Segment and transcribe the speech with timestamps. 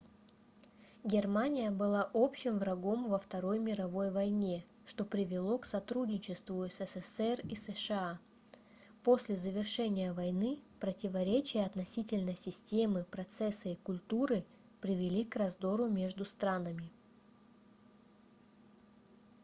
[1.03, 8.19] германия была общим врагом во второй мировой войне что привело к сотрудничеству ссср и сша
[9.03, 14.43] после завершения войны противоречия относительно системы процесса и культуры
[14.81, 16.89] привели к раздору между странами